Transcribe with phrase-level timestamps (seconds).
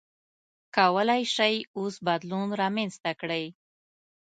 [0.75, 3.45] کولای شئ اوس بدلون رامنځته کړئ.